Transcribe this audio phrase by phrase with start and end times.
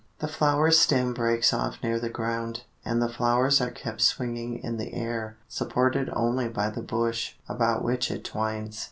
[0.17, 4.77] The flower stem breaks off near the ground, and the flowers are kept swinging in
[4.77, 8.79] the air supported only by the bush about which it twines.